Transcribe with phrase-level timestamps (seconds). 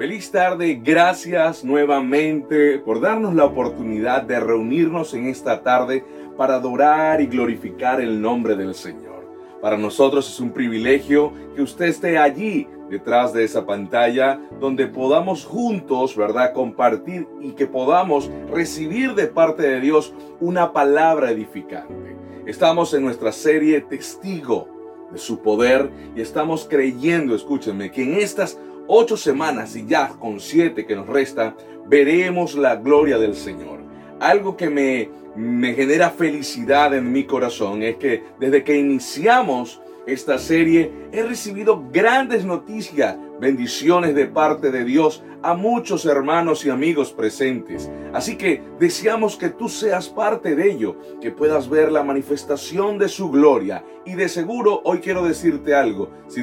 [0.00, 6.02] Feliz tarde, gracias nuevamente por darnos la oportunidad de reunirnos en esta tarde
[6.38, 9.28] para adorar y glorificar el nombre del Señor.
[9.60, 15.44] Para nosotros es un privilegio que usted esté allí detrás de esa pantalla donde podamos
[15.44, 22.16] juntos, ¿verdad?, compartir y que podamos recibir de parte de Dios una palabra edificante.
[22.46, 24.66] Estamos en nuestra serie Testigo
[25.12, 30.40] de su poder y estamos creyendo, escúchenme, que en estas ocho semanas y ya con
[30.40, 31.54] siete que nos resta,
[31.86, 33.80] veremos la gloria del Señor.
[34.20, 39.80] Algo que me, me genera felicidad en mi corazón es que desde que iniciamos
[40.12, 46.70] esta serie he recibido grandes noticias, bendiciones de parte de Dios a muchos hermanos y
[46.70, 47.90] amigos presentes.
[48.12, 53.08] Así que deseamos que tú seas parte de ello, que puedas ver la manifestación de
[53.08, 53.84] su gloria.
[54.04, 56.42] Y de seguro hoy quiero decirte algo, si,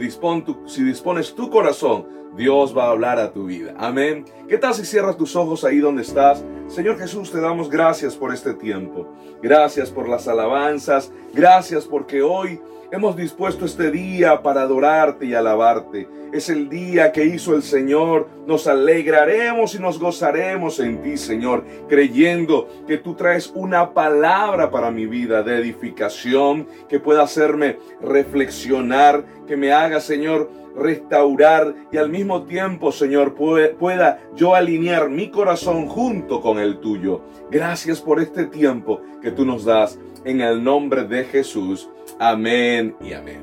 [0.66, 3.74] si dispones tu corazón, Dios va a hablar a tu vida.
[3.78, 4.26] Amén.
[4.48, 6.44] ¿Qué tal si cierras tus ojos ahí donde estás?
[6.68, 9.08] Señor Jesús, te damos gracias por este tiempo.
[9.42, 11.12] Gracias por las alabanzas.
[11.34, 12.60] Gracias porque hoy
[12.92, 16.08] hemos dispuesto este día para adorarte y alabarte.
[16.32, 18.28] Es el día que hizo el Señor.
[18.46, 24.92] Nos alegraremos y nos gozaremos en ti, Señor, creyendo que tú traes una palabra para
[24.92, 32.10] mi vida de edificación que pueda hacerme reflexionar, que me haga, Señor, restaurar y al
[32.10, 37.22] mismo tiempo, Señor, pueda yo alinear mi corazón junto con el tuyo.
[37.50, 41.90] Gracias por este tiempo que tú nos das en el nombre de Jesús.
[42.20, 43.42] Amén y amén.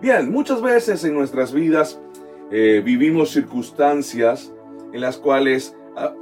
[0.00, 2.00] Bien, muchas veces en nuestras vidas
[2.52, 4.52] eh, vivimos circunstancias
[4.92, 5.76] en las cuales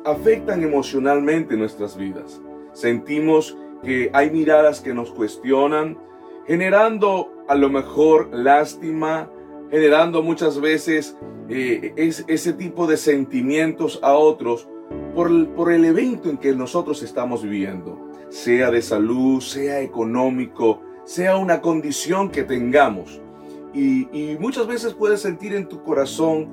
[0.05, 2.41] afectan emocionalmente nuestras vidas.
[2.73, 5.99] Sentimos que hay miradas que nos cuestionan,
[6.47, 9.31] generando a lo mejor lástima,
[9.71, 11.17] generando muchas veces
[11.49, 14.69] eh, ese tipo de sentimientos a otros
[15.15, 17.99] por, por el evento en que nosotros estamos viviendo,
[18.31, 23.21] sea de salud, sea económico, sea una condición que tengamos.
[23.75, 26.49] Y, muchas veces puedes sentir en tu corazón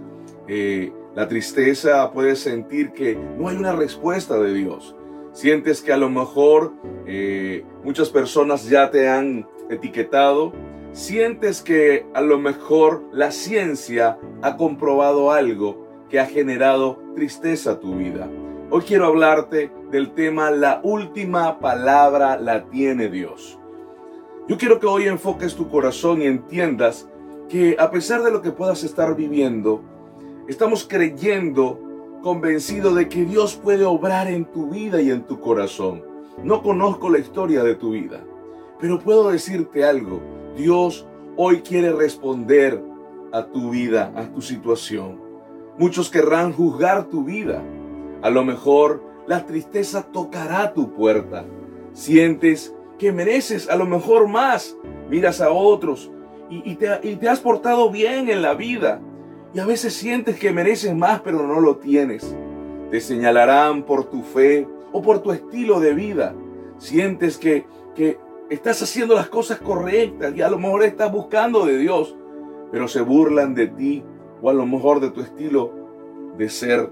[0.47, 4.95] eh, la tristeza, puedes sentir que no hay una respuesta de Dios.
[5.33, 6.73] Sientes que a lo mejor
[7.05, 10.53] eh, muchas personas ya te han etiquetado,
[10.91, 17.79] sientes que a lo mejor la ciencia ha comprobado algo que ha generado tristeza a
[17.79, 18.29] tu vida.
[18.71, 23.58] Hoy quiero hablarte del tema la última palabra la tiene Dios.
[24.49, 27.07] Yo quiero que hoy enfoques tu corazón y entiendas
[27.49, 29.83] que a pesar de lo que puedas estar viviendo,
[30.47, 31.79] estamos creyendo,
[32.23, 36.03] convencido de que Dios puede obrar en tu vida y en tu corazón.
[36.43, 38.25] No conozco la historia de tu vida,
[38.79, 40.19] pero puedo decirte algo
[40.57, 41.05] Dios
[41.37, 42.83] hoy quiere responder
[43.31, 45.21] a tu vida, a tu situación.
[45.77, 47.63] Muchos querrán juzgar tu vida.
[48.23, 51.45] A lo mejor la tristeza tocará tu puerta.
[51.93, 54.77] Sientes que mereces a lo mejor más.
[55.09, 56.11] Miras a otros
[56.49, 59.01] y, te, y te has portado bien en la vida.
[59.53, 62.35] Y a veces sientes que mereces más, pero no lo tienes.
[62.91, 66.35] Te señalarán por tu fe o por tu estilo de vida.
[66.77, 67.65] Sientes que,
[67.95, 72.15] que estás haciendo las cosas correctas y a lo mejor estás buscando de Dios,
[72.71, 74.03] pero se burlan de ti
[74.41, 75.71] o a lo mejor de tu estilo
[76.37, 76.89] de ser.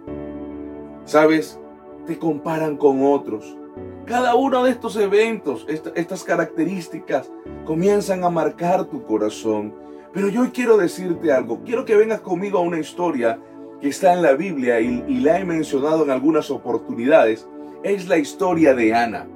[1.06, 1.59] ¿Sabes?
[2.06, 3.57] Te comparan con otros.
[4.06, 7.30] Cada uno de estos eventos, estas características,
[7.66, 9.76] comienzan a marcar tu corazón.
[10.14, 11.62] Pero yo quiero decirte algo.
[11.66, 13.38] Quiero que vengas conmigo a una historia
[13.82, 17.48] que está en la Biblia y, la he mencionado en algunas oportunidades.
[17.84, 19.28] Es la historia de Ana.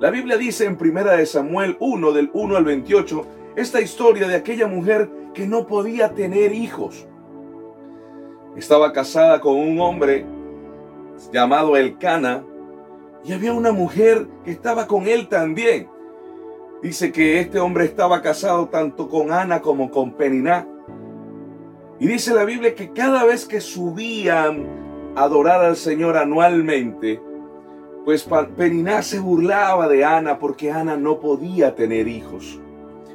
[0.00, 3.26] La Biblia dice en Primera de Samuel 1 del 1 al 28
[3.56, 7.06] esta historia de aquella mujer que no podía tener hijos.
[8.56, 10.26] Estaba casada con un hombre
[11.32, 12.44] llamado Elcana
[13.26, 15.88] y había una mujer que estaba con él también.
[16.80, 20.68] Dice que este hombre estaba casado tanto con Ana como con Peniná.
[21.98, 27.20] Y dice la Biblia que cada vez que subían a adorar al Señor anualmente,
[28.04, 32.60] pues Periná se burlaba de Ana porque Ana no podía tener hijos.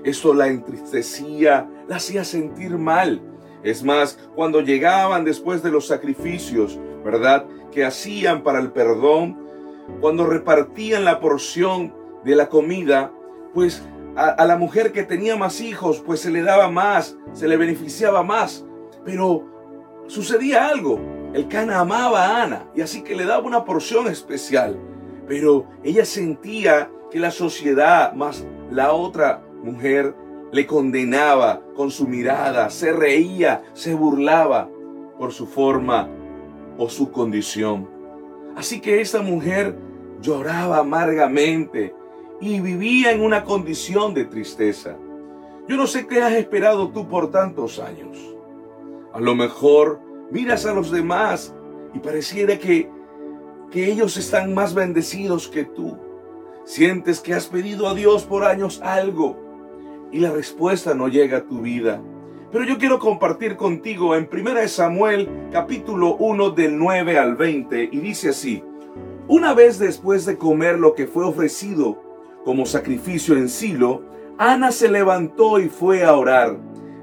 [0.04, 3.22] Esto la entristecía, la hacía sentir mal.
[3.64, 7.46] Es más, cuando llegaban después de los sacrificios, ¿verdad?
[7.72, 9.41] Que hacían para el perdón,
[10.00, 11.94] cuando repartían la porción
[12.24, 13.12] de la comida,
[13.54, 13.84] pues
[14.16, 18.24] a, la mujer que tenía más hijos, pues se le daba más, se le beneficiaba
[18.24, 18.66] más.
[19.06, 19.46] Pero
[20.08, 21.00] sucedía algo.
[21.34, 24.78] El Cana amaba a Ana y así que le daba una porción especial.
[25.28, 30.16] Pero ella sentía que la sociedad más la otra mujer
[30.52, 34.70] le condenaba con su mirada, se reía, se burlaba
[35.18, 36.10] por su forma
[36.78, 37.90] o su condición.
[38.62, 39.76] Así que esta mujer
[40.22, 41.96] lloraba amargamente
[42.40, 44.96] y vivía en una condición de tristeza.
[45.68, 48.20] Yo no sé qué has esperado tú por tantos años.
[49.14, 50.00] A lo mejor
[50.30, 51.56] miras a los demás
[51.96, 52.88] y pareciera que,
[53.72, 55.98] que ellos están más bendecidos que tú.
[56.64, 59.40] Sientes que has pedido a Dios por años algo
[60.12, 62.00] y la respuesta no llega a tu vida.
[62.52, 68.00] Pero yo quiero compartir contigo en 1 Samuel capítulo 1 del 9 al 20 y
[68.00, 68.62] dice así,
[69.30, 72.04] una vez después de comer lo que fue ofrecido
[72.44, 74.04] como sacrificio en Silo,
[74.38, 76.58] Ana se levantó y fue a orar.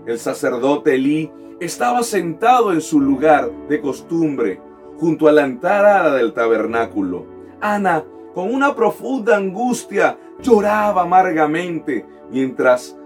[0.06, 4.60] El sacerdote Elí estaba sentado en su lugar de costumbre,
[4.98, 7.24] junto a la entrada del tabernáculo.
[7.62, 8.04] Ana,
[8.34, 12.98] con una profunda angustia, lloraba amargamente mientras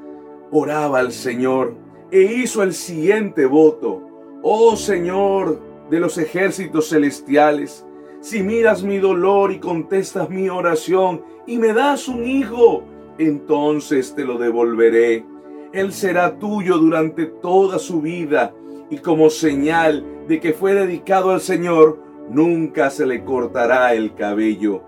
[0.50, 1.81] oraba al Señor
[2.12, 4.02] e hizo el siguiente voto.
[4.42, 5.58] Oh Señor
[5.90, 7.86] de los ejércitos celestiales,
[8.20, 12.84] si miras mi dolor y contestas mi oración y me das un hijo,
[13.18, 15.24] entonces te lo devolveré.
[15.72, 18.54] Él será tuyo durante toda su vida
[18.90, 21.98] y como señal de que fue dedicado al Señor,
[22.30, 24.82] nunca se le cortará el cabello.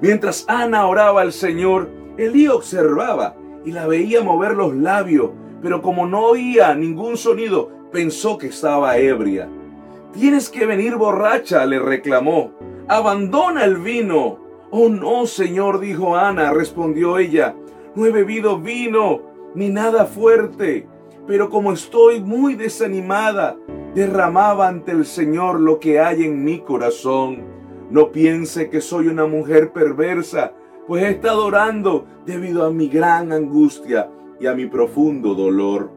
[0.00, 5.30] Mientras Ana oraba al Señor, Elí observaba y la veía mover los labios,
[5.62, 9.48] pero como no oía ningún sonido, pensó que estaba ebria.
[10.12, 12.52] Tienes que venir borracha, le reclamó.
[12.88, 14.38] Abandona el vino.
[14.70, 17.54] Oh no, Señor, dijo Ana, respondió ella.
[17.94, 19.22] No he bebido vino
[19.54, 20.86] ni nada fuerte,
[21.26, 23.56] pero como estoy muy desanimada,
[23.94, 27.42] derramaba ante el Señor lo que hay en mi corazón.
[27.90, 30.52] No piense que soy una mujer perversa,
[30.86, 34.10] pues he estado orando debido a mi gran angustia
[34.40, 35.90] y a mi profundo dolor.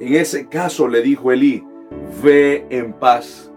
[0.00, 1.64] En ese caso le dijo Elí,
[2.22, 3.52] ve en paz,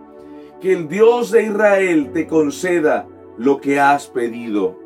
[0.62, 3.08] que el Dios de Israel te conceda
[3.38, 4.78] lo que has pedido.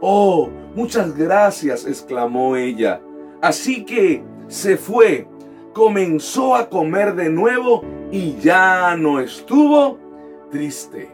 [0.00, 3.00] Oh, muchas gracias, exclamó ella.
[3.40, 5.26] Así que se fue,
[5.72, 9.98] comenzó a comer de nuevo y ya no estuvo
[10.50, 11.10] triste.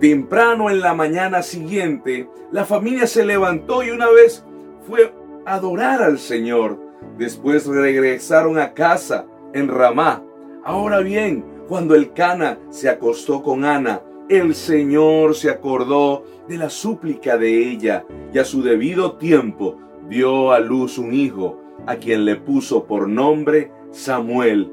[0.00, 4.44] Temprano en la mañana siguiente, la familia se levantó y una vez
[4.86, 5.12] fue
[5.44, 6.89] a adorar al Señor.
[7.18, 10.24] Después regresaron a casa en Ramá.
[10.64, 16.70] Ahora bien, cuando el Cana se acostó con Ana, el Señor se acordó de la
[16.70, 19.76] súplica de ella y a su debido tiempo
[20.08, 24.72] dio a luz un hijo, a quien le puso por nombre Samuel,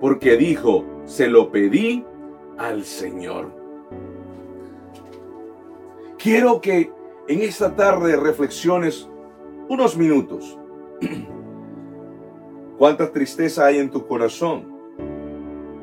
[0.00, 2.04] porque dijo, se lo pedí
[2.56, 3.50] al Señor.
[6.18, 6.90] Quiero que
[7.28, 9.08] en esta tarde reflexiones
[9.68, 10.58] unos minutos.
[12.76, 14.74] ¿Cuánta tristeza hay en tu corazón?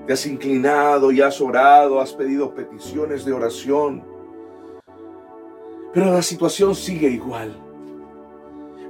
[0.06, 4.04] Te has inclinado y has orado, has pedido peticiones de oración.
[5.94, 7.56] Pero la situación sigue igual.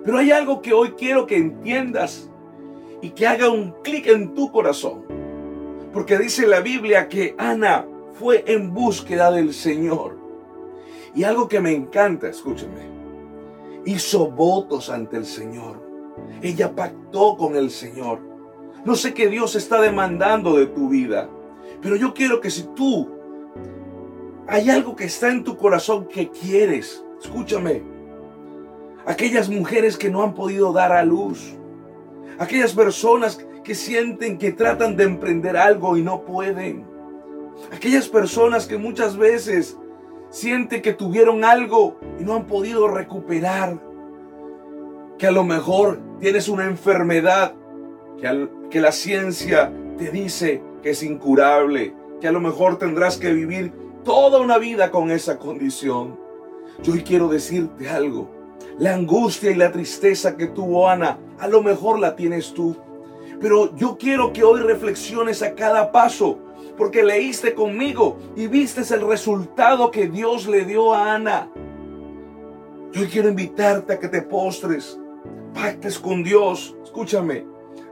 [0.04, 2.28] Pero hay algo que hoy quiero que entiendas
[3.04, 5.04] y que haga un clic en tu corazón.
[5.94, 10.18] Porque dice la Biblia que Ana fue en búsqueda del Señor.
[11.14, 12.90] Y algo que me encanta, escúcheme,
[13.86, 15.91] hizo votos ante el Señor.
[16.42, 18.20] Ella pactó con el Señor.
[18.86, 21.30] No sé qué Dios está demandando de tu vida,
[21.82, 23.10] pero yo quiero que si tú
[24.48, 27.84] hay algo que está en tu corazón que quieres, escúchame,
[29.06, 31.56] aquellas mujeres que no han podido dar a luz,
[32.40, 36.86] aquellas personas que sienten que tratan de emprender algo y no pueden,
[37.72, 39.78] aquellas personas que muchas veces
[40.30, 43.80] sienten que tuvieron algo y no han podido recuperar,
[45.18, 47.56] que a lo mejor tienes una enfermedad
[48.70, 53.74] que, la ciencia te dice que es incurable, que a lo mejor tendrás que vivir
[54.06, 56.20] toda una vida con esa condición.
[56.84, 58.30] Yo hoy quiero decirte algo.
[58.78, 62.78] La angustia y la tristeza que tuvo Ana, a lo mejor la tienes tú.
[63.42, 66.38] Pero yo quiero que hoy reflexiones a cada paso,
[66.78, 71.50] porque leíste conmigo y viste el resultado que Dios le dio a Ana.
[72.92, 75.01] Yo quiero invitarte a que te postres,
[75.54, 76.76] pactes con Dios.
[76.84, 77.46] Escúchame,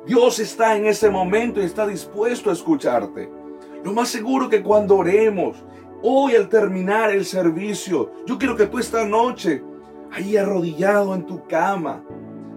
[0.06, 3.30] Dios está en ese momento y está dispuesto a escucharte.
[3.84, 5.64] Lo más seguro que cuando oremos,
[6.02, 9.64] hoy al terminar el servicio, yo quiero que tú esta noche,
[10.12, 12.04] ahí arrodillado en tu cama,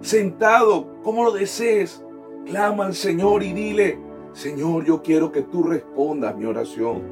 [0.01, 2.03] sentado como lo desees,
[2.45, 3.99] clama al Señor y dile,
[4.33, 7.03] Señor, yo quiero que tú respondas mi oración.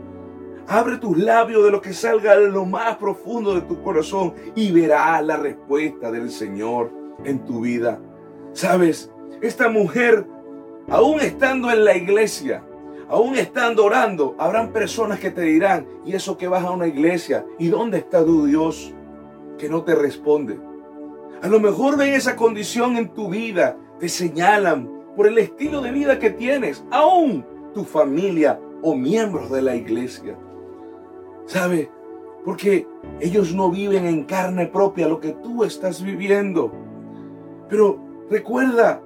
[0.68, 4.72] Abre tus labios de lo que salga de lo más profundo de tu corazón y
[4.72, 8.00] verás la respuesta del Señor en tu vida.
[8.53, 10.25] Sabes, esta mujer,
[10.89, 12.63] aún estando en la iglesia,
[13.10, 17.46] aún estando orando, habrán personas que te dirán, ¿y eso que vas a una iglesia?
[17.60, 18.94] ¿Y dónde está tu Dios?
[19.58, 20.60] Que no te responde.
[21.41, 25.91] A lo mejor ven esa condición en tu vida, te señalan por el estilo de
[25.91, 30.38] vida que tienes, aún tu familia o miembros de la iglesia.
[31.46, 31.89] ¿Sabe?
[32.46, 32.88] Porque
[33.20, 36.72] ellos no viven en carne propia lo que tú estás viviendo.
[37.72, 37.98] Pero
[38.30, 39.01] recuerda,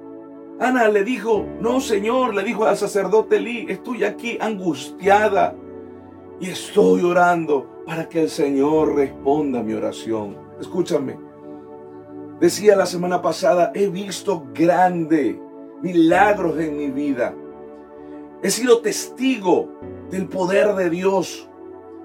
[0.60, 5.55] Ana le dijo, no Señor, le dijo al sacerdote Lee, estoy aquí angustiada
[6.39, 10.36] y estoy orando para que el Señor responda a mi oración.
[10.60, 11.15] Escúchame,
[12.39, 15.36] decía la semana pasada, he visto grandes
[15.84, 17.36] milagros en mi vida.
[18.41, 19.69] He sido testigo
[20.10, 21.48] del poder de Dios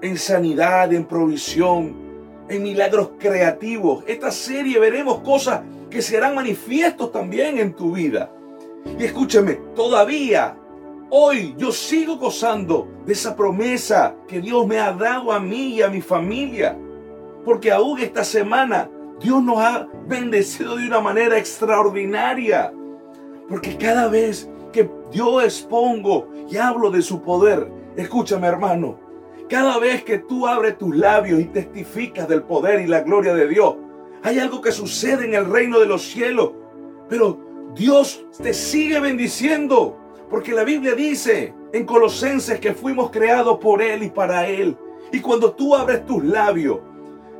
[0.03, 1.95] en sanidad, en provisión,
[2.49, 4.03] en milagros creativos.
[4.05, 8.31] Esta serie veremos cosas que serán manifiestos también en tu vida.
[8.97, 10.57] Y escúchame, todavía
[11.11, 15.81] hoy yo sigo gozando de esa promesa que Dios me ha dado a mí y
[15.81, 16.75] a mi familia.
[17.45, 22.73] Porque aún esta semana Dios nos ha bendecido de una manera extraordinaria.
[23.47, 28.97] Porque cada vez que yo expongo y hablo de su poder, escúchame hermano,
[29.49, 33.49] cada vez que tú abres tus labios y testificas del poder y la gloria de
[33.49, 33.75] Dios,
[34.23, 36.51] hay algo que sucede en el reino de los cielos.
[37.09, 37.39] Pero
[37.75, 39.97] Dios te sigue bendiciendo.
[40.29, 44.77] Porque la Biblia dice en Colosenses que fuimos creados por Él y para Él.
[45.11, 46.79] Y cuando tú abres tus labios,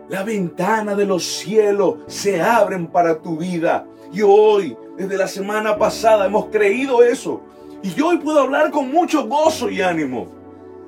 [0.10, 3.88] la ventana de los cielos se abren para tu vida.
[4.12, 7.42] Y hoy, desde la semana pasada, hemos creído eso.
[7.82, 10.28] Y yo hoy puedo hablar con mucho gozo y ánimo.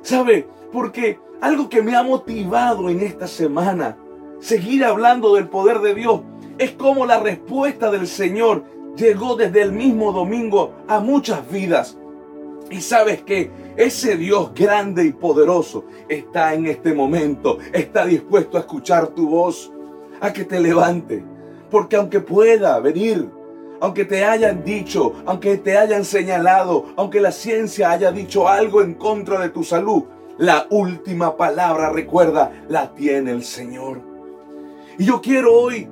[0.01, 0.47] ¿Sabe?
[0.73, 3.97] Porque algo que me ha motivado en esta semana,
[4.43, 6.21] seguir hablando del poder de Dios,
[6.57, 8.65] es como la respuesta del Señor
[8.97, 11.97] llegó desde el mismo domingo a muchas vidas.
[12.69, 18.61] Y sabes que ese Dios grande y poderoso está en este momento, está dispuesto a
[18.61, 19.71] escuchar tu voz,
[20.19, 21.23] a que te levante.
[21.71, 23.29] Porque aunque pueda venir,
[23.79, 28.95] aunque te hayan dicho, aunque te hayan señalado, aunque la ciencia haya dicho algo en
[28.95, 30.03] contra de tu salud,
[30.37, 34.12] la última palabra, recuerda, la tiene el Señor.
[34.97, 35.87] Y yo quiero hoy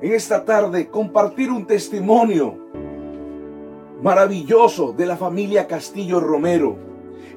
[0.00, 2.56] en esta tarde compartir un testimonio
[4.02, 6.76] maravilloso de la familia Castillo Romero.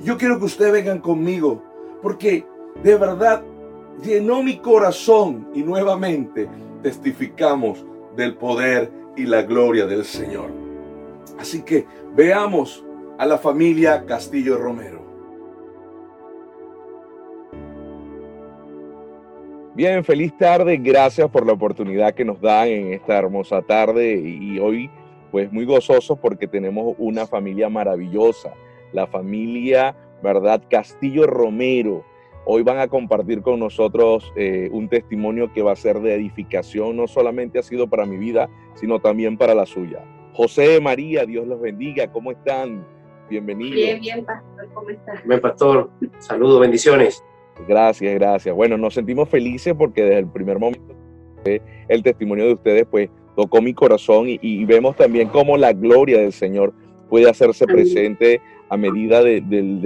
[0.04, 1.62] Yo quiero que ustedes vengan conmigo
[2.02, 2.46] porque
[2.84, 3.44] de verdad
[4.04, 6.48] llenó mi corazón y nuevamente
[6.82, 10.50] testificamos del poder y la gloria del Señor.
[11.38, 12.86] Así que veamos
[13.18, 15.01] a la familia Castillo Romero.
[19.74, 20.76] Bien, feliz tarde.
[20.78, 24.90] Gracias por la oportunidad que nos dan en esta hermosa tarde y hoy
[25.32, 28.54] pues muy gozosos porque tenemos una familia maravillosa,
[28.92, 30.62] la familia, ¿verdad?
[30.70, 32.04] Castillo Romero.
[32.44, 36.98] Hoy van a compartir con nosotros eh, un testimonio que va a ser de edificación,
[36.98, 40.04] no solamente ha sido para mi vida, sino también para la suya.
[40.34, 42.86] José, María, Dios los bendiga, ¿cómo están?
[43.30, 43.76] Bienvenidos.
[43.76, 45.26] Bien, bien, pastor, ¿cómo estás?
[45.26, 47.24] Bien, pastor, saludos, bendiciones.
[47.68, 48.56] Gracias, gracias.
[48.56, 50.96] Bueno, nos sentimos felices porque desde el primer momento
[51.44, 56.34] el testimonio de ustedes pues tocó mi corazón y, vemos también cómo la gloria del
[56.34, 56.74] Señor
[57.10, 59.42] puede hacerse presente a medida de,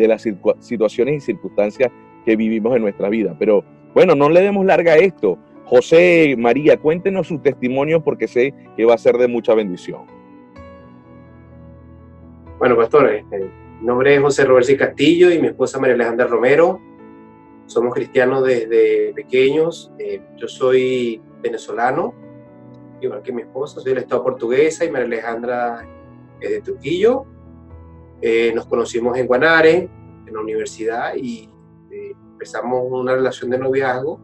[0.07, 0.27] las
[0.59, 1.91] situaciones y circunstancias
[2.25, 3.35] que vivimos en nuestra vida.
[3.37, 3.63] Pero
[3.93, 5.37] bueno, no le demos larga a esto.
[5.65, 10.01] José, María, cuéntenos su testimonio porque sé que va a ser de mucha bendición.
[12.59, 13.39] Bueno, pastor, este,
[13.79, 16.79] mi nombre es José Roberto Castillo y mi esposa María Alejandra Romero
[17.65, 19.91] somos cristianos desde pequeños.
[19.97, 22.13] Eh, yo soy venezolano,
[23.01, 25.87] igual que mi esposa, soy del Estado portuguesa y María Alejandra
[26.39, 27.25] es de Trujillo.
[28.21, 29.89] Eh, nos conocimos en Guanare,
[30.25, 31.49] en la universidad, y
[31.91, 34.19] eh, empezamos una relación de noviazgo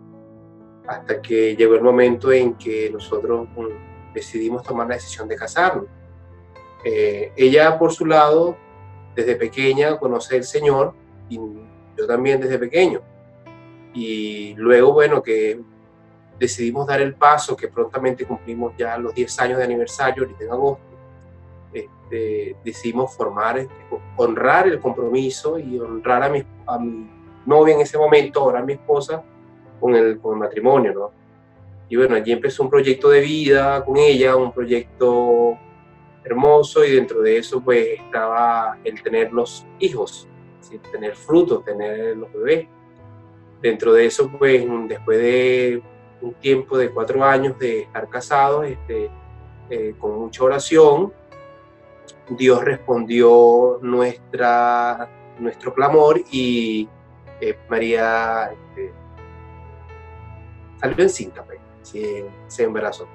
[0.88, 5.86] hasta que llegó el momento en que nosotros mm, decidimos tomar la decisión de casarnos.
[6.83, 8.57] ella, por su lado,
[9.15, 10.93] desde pequeña conoce al Señor
[11.29, 13.01] y yo también desde pequeño.
[13.93, 15.60] Y luego, bueno, que
[16.39, 20.51] decidimos dar el paso, que prontamente cumplimos ya los 10 años de aniversario, ahorita en
[20.51, 20.83] agosto,
[21.74, 23.74] este, decidimos formar, este,
[24.17, 27.10] honrar el compromiso y honrar a mi, a mi,
[27.45, 29.24] novia en ese momento, ahora a mi esposa,
[29.79, 31.12] con el, con el matrimonio, ¿no?
[31.89, 35.57] Y bueno, allí empezó un proyecto de vida con ella, un proyecto
[36.24, 40.27] hermoso y dentro de eso pues estaba el tener los hijos,
[40.91, 42.67] tener frutos, tener los bebés.
[43.62, 45.82] Dentro de eso, pues después de
[46.22, 49.10] un tiempo de cuatro años de estar casados, este,
[49.70, 51.13] eh, con mucha oración,
[52.30, 56.88] Dios respondió nuestra nuestro clamor y
[57.41, 58.94] eh, María este,
[60.80, 63.08] salió encinta, pues, se, se embarazó.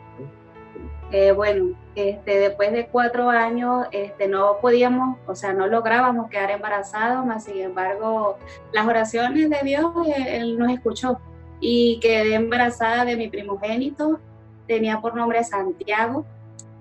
[1.13, 6.51] Eh, bueno, este, después de cuatro años este, no podíamos, o sea, no lográbamos quedar
[6.51, 8.39] embarazados, más sin embargo,
[8.73, 11.21] las oraciones de Dios, eh, Él nos escuchó
[11.61, 14.19] y quedé embarazada de mi primogénito,
[14.67, 16.25] tenía por nombre Santiago.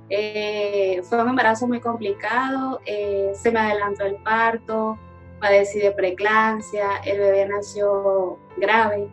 [0.10, 5.00] Eh, fue un embarazo muy complicado, se me adelantó el parto,
[5.40, 9.08] padecí de preclancia, el bebé nació grave,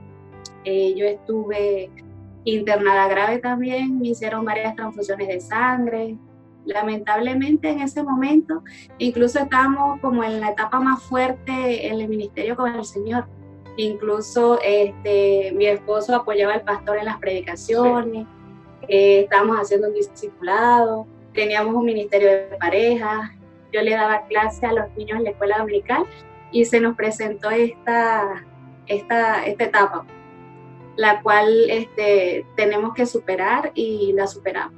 [0.65, 1.91] yo estuve
[2.45, 6.17] internada grave también, me hicieron varias transfusiones de sangre.
[6.65, 8.63] Lamentablemente en ese momento,
[8.99, 13.27] incluso estábamos como en la etapa más fuerte en el ministerio con el Señor.
[13.77, 18.27] Incluso este, mi esposo apoyaba al pastor en las predicaciones,
[18.89, 23.35] eh, estábamos haciendo un discipulado, teníamos un ministerio de pareja,
[23.73, 26.05] yo le daba clase a los niños en la escuela dominical
[26.53, 28.45] y se nos presentó esta,
[28.87, 30.05] esta, esta etapa
[30.97, 34.75] la cual este, tenemos que superar y la superamos.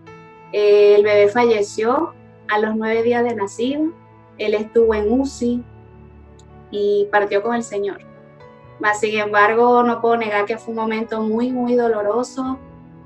[0.53, 2.15] el bebé falleció
[2.49, 3.91] a los nueve días de nacido,
[4.39, 5.65] él estuvo en UCI
[6.71, 7.99] y partió con el Señor.
[8.81, 12.59] Mas, sin embargo, no puedo negar que fue un momento muy, muy doloroso,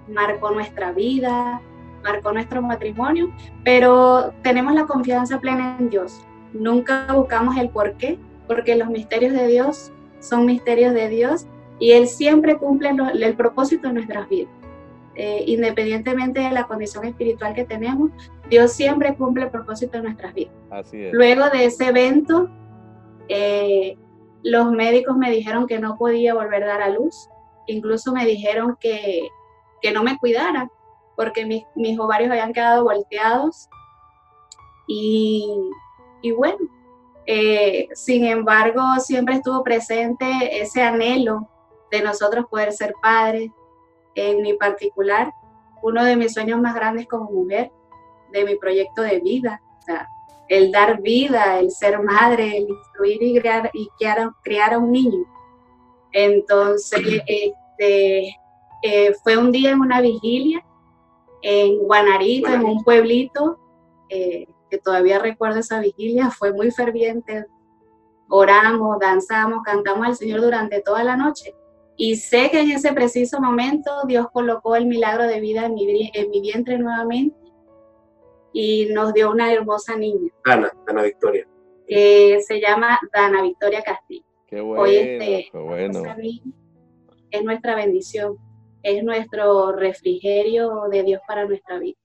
[0.08, 1.60] marcó nuestra vida,
[2.02, 3.32] marcó nuestro matrimonio,
[3.64, 6.20] pero tenemos la confianza plena en Dios.
[6.52, 11.46] Nunca buscamos el por qué, porque los misterios de Dios son misterios de Dios
[11.78, 14.52] y Él siempre cumple el propósito de nuestras vidas.
[15.14, 18.12] Eh, independientemente de la condición espiritual que tenemos,
[18.48, 20.54] Dios siempre cumple el propósito de nuestras vidas.
[20.70, 21.12] Así es.
[21.12, 22.48] Luego de ese evento,
[23.28, 23.98] eh,
[24.44, 27.28] los médicos me dijeron que no podía volver a dar a luz.
[27.66, 29.28] Incluso me dijeron que,
[29.82, 30.70] que no me cuidara
[31.16, 33.68] porque mis, mis, ovarios habían quedado volteados.
[34.86, 35.52] Y,
[36.22, 36.58] y bueno,
[37.26, 41.48] eh, sin embargo, siempre estuvo presente ese anhelo
[41.90, 43.50] de nosotros poder ser padres.
[44.14, 45.32] En mi particular,
[45.82, 47.70] uno de mis sueños más grandes como mujer,
[48.32, 50.08] de mi proyecto de vida, o sea,
[50.48, 53.88] el dar vida, el ser madre, el instruir y criar, y
[54.42, 55.24] criar, a un niño.
[56.12, 58.36] Entonces, este,
[58.82, 60.64] eh, fue un día en una vigilia
[61.42, 63.58] en Guanarito, en un pueblito,
[64.08, 67.46] eh, que todavía recuerdo esa vigilia, fue muy ferviente.
[68.28, 71.54] Oramos, danzamos, cantamos al Señor durante toda la noche.
[72.00, 76.10] Y sé que en ese preciso momento Dios colocó el milagro de vida en mi,
[76.14, 77.36] en mi vientre nuevamente
[78.52, 80.32] y nos dio una hermosa niña.
[80.44, 81.46] Dana, Dana Victoria.
[81.88, 84.24] Que se llama Dana Victoria Castillo.
[84.46, 86.02] Qué bueno, Hoy este, qué bueno.
[87.30, 88.38] Es nuestra bendición,
[88.82, 91.98] es nuestro refrigerio de Dios para nuestra vida.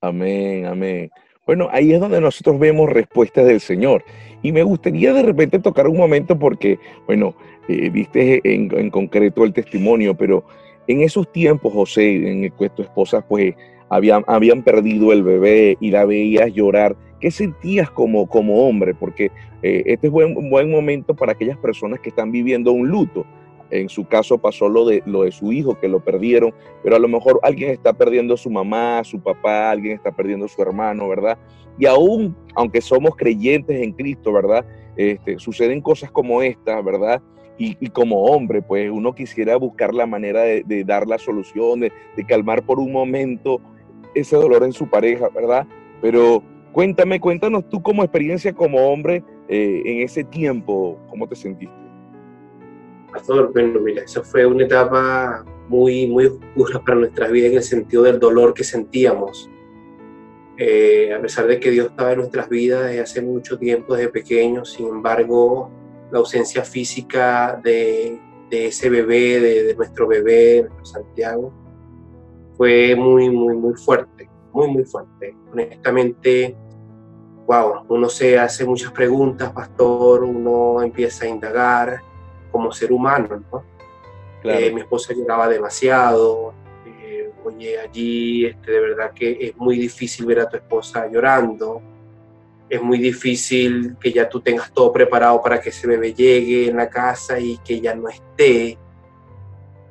[0.00, 1.10] Amén, amén.
[1.50, 4.04] Bueno, ahí es donde nosotros vemos respuestas del Señor.
[4.40, 7.34] Y me gustaría de repente tocar un momento porque, bueno,
[7.68, 10.44] eh, viste en, concreto el testimonio, pero
[10.86, 13.56] en esos tiempos, José, en que tu esposa, pues,
[13.88, 16.94] habían, habían perdido el bebé y la veías llorar.
[17.18, 18.94] ¿Qué sentías como, como hombre?
[18.94, 19.32] Porque
[19.64, 23.26] eh, este es buen, buen momento para aquellas personas que están viviendo un luto.
[23.70, 26.52] En su caso pasó lo de, lo de su hijo, que lo perdieron,
[26.82, 30.46] pero a lo mejor alguien está perdiendo a su mamá, su papá, alguien está perdiendo
[30.46, 31.38] a su hermano, ¿verdad?
[31.78, 34.66] Y aún, aunque somos creyentes en Cristo, ¿verdad?
[34.96, 37.22] Este, suceden cosas como esta, ¿verdad?
[37.58, 41.92] Y, como hombre, pues uno quisiera buscar la manera de, dar la solución, de,
[42.26, 43.60] calmar por un momento
[44.14, 45.66] ese dolor en su pareja, ¿verdad?
[46.00, 51.89] Pero cuéntame, cuéntanos tú como experiencia como hombre eh, en ese tiempo, ¿cómo te sentiste?
[53.12, 57.62] Pastor, bueno, mira, esa fue una etapa muy, muy oscura para nuestra vida en el
[57.62, 59.50] sentido del dolor que sentíamos.
[60.56, 64.10] Eh, a pesar de que Dios estaba en nuestras vidas desde hace mucho tiempo, desde
[64.10, 65.70] pequeños, sin embargo,
[66.12, 68.20] la ausencia física de,
[68.50, 71.52] ese bebé, de, nuestro bebé, nuestro Santiago,
[72.56, 75.34] fue muy, muy, muy fuerte, muy, muy fuerte.
[75.52, 76.56] Honestamente,
[77.46, 82.09] wow, uno se hace muchas preguntas, pastor, uno empieza a indagar
[82.50, 83.64] como ser humano, ¿no?
[84.42, 86.54] Eh, mi esposa lloraba demasiado,
[86.86, 91.82] eh, oye, allí este, de verdad que es muy difícil ver a tu esposa llorando,
[92.70, 96.76] es muy difícil que ya tú tengas todo preparado para que ese bebé llegue en
[96.76, 98.78] la casa y que ya no esté.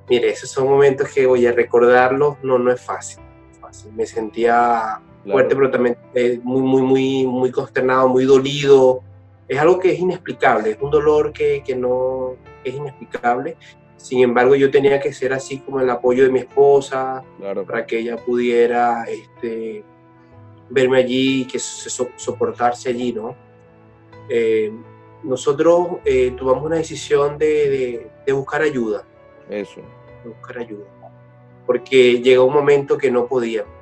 [0.10, 3.22] Mire, esos son momentos que, voy a recordarlos no, no es fácil.
[3.94, 9.04] Me sentía fuerte, pero también eh, muy, muy, muy, muy consternado, muy dolido.
[9.48, 13.58] Es algo que es inexplicable, es un dolor que, que no es inexplicable.
[13.98, 17.24] Sin embargo, yo tenía que ser así como el apoyo de mi esposa,
[17.68, 19.84] para que ella pudiera este,
[20.70, 23.36] verme allí y que soportarse allí, ¿no?
[24.30, 24.72] Eh,
[25.24, 29.04] nosotros eh, tomamos una decisión de, buscar ayuda.
[29.50, 29.82] Eso.
[30.24, 30.86] De buscar ayuda.
[31.66, 33.74] Porque llegó un momento que no podíamos.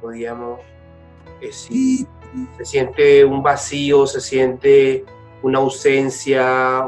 [0.00, 0.60] Podíamos.
[1.40, 5.04] Eh, se siente un vacío, se siente
[5.42, 6.82] una ausencia.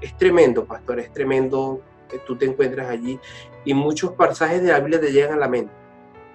[0.00, 3.18] Es tremendo, pastor, es tremendo que tú te encuentras allí.
[3.64, 5.72] Y muchos pasajes de la Biblia te llegan a la mente.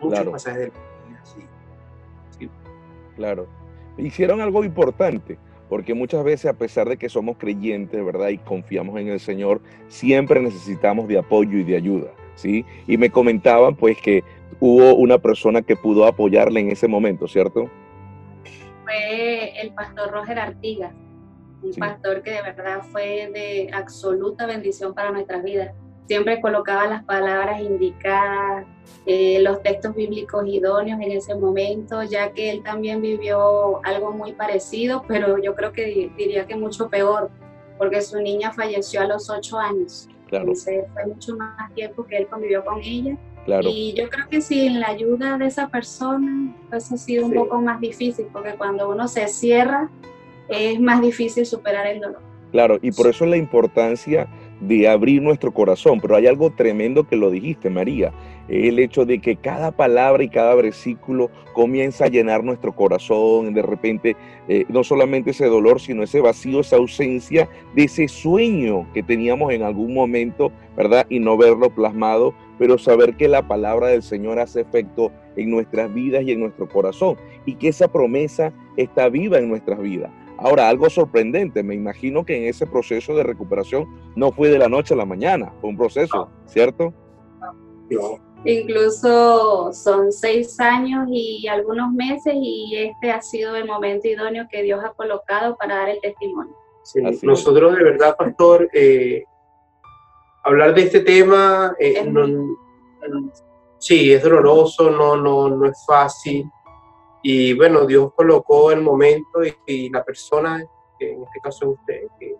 [0.01, 0.73] Muchos pasajes de la
[1.03, 1.21] Biblia,
[2.37, 2.49] sí.
[3.15, 3.47] Claro.
[3.97, 5.37] Hicieron algo importante
[5.69, 8.29] porque muchas veces a pesar de que somos creyentes, ¿verdad?
[8.29, 12.65] Y confiamos en el Señor, siempre necesitamos de apoyo y de ayuda, ¿sí?
[12.87, 14.23] Y me comentaban pues que
[14.59, 17.69] hubo una persona que pudo apoyarle en ese momento, ¿cierto?
[18.83, 20.93] Fue el pastor Roger Artigas,
[21.65, 25.73] un pastor que de verdad fue de absoluta bendición para nuestras vidas
[26.07, 28.65] siempre colocaba las palabras indicadas,
[29.05, 34.33] eh, los textos bíblicos idóneos en ese momento, ya que él también vivió algo muy
[34.33, 37.29] parecido, pero yo creo que diría que mucho peor,
[37.77, 40.07] porque su niña falleció a los ocho años.
[40.27, 40.45] Claro.
[40.45, 43.17] Entonces fue mucho más tiempo que él convivió con ella.
[43.45, 43.69] Claro.
[43.69, 47.61] Y yo creo que sin la ayuda de esa persona, pues ha sido un poco
[47.61, 49.89] más difícil, porque cuando uno se cierra,
[50.49, 52.21] es más difícil superar el dolor.
[52.51, 54.27] Claro, y por eso la importancia
[54.61, 58.13] de abrir nuestro corazón, pero hay algo tremendo que lo dijiste, María,
[58.47, 63.61] el hecho de que cada palabra y cada versículo comienza a llenar nuestro corazón, de
[63.61, 64.15] repente
[64.47, 69.51] eh, no solamente ese dolor, sino ese vacío, esa ausencia de ese sueño que teníamos
[69.51, 71.05] en algún momento, ¿verdad?
[71.09, 75.93] Y no verlo plasmado, pero saber que la palabra del Señor hace efecto en nuestras
[75.93, 80.11] vidas y en nuestro corazón, y que esa promesa está viva en nuestras vidas.
[80.37, 84.67] Ahora, algo sorprendente, me imagino que en ese proceso de recuperación no fue de la
[84.67, 86.93] noche a la mañana, fue un proceso, ¿cierto?
[88.43, 94.61] Incluso son seis años y algunos meses y este ha sido el momento idóneo que
[94.61, 96.55] Dios ha colocado para dar el testimonio.
[97.23, 99.23] nosotros de verdad, pastor, eh,
[100.43, 102.05] hablar de este tema, eh,
[103.79, 106.45] sí, es doloroso, no, no, no es fácil.
[107.27, 110.63] Y bueno, Dios colocó el momento y, la persona,
[110.99, 112.35] que en este caso es usted, que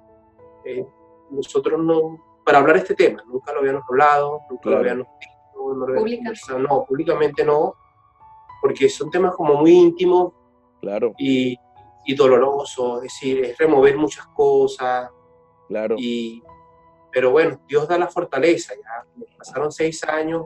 [0.64, 0.86] eh,
[1.32, 5.74] nosotros no, para hablar de este tema, nunca lo habíamos hablado, nunca lo habíamos visto,
[5.74, 7.74] no, lo no, públicamente no,
[8.62, 10.34] porque son temas como muy íntimos
[10.82, 11.14] claro.
[11.18, 11.58] y,
[12.06, 15.10] y dolorosos, es decir, es remover muchas cosas.
[15.68, 15.96] Claro.
[15.98, 16.44] Y,
[17.12, 20.46] pero bueno, Dios da la fortaleza, ya pasaron seis años